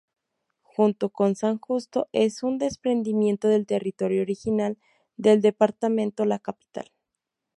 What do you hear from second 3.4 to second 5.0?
del territorio original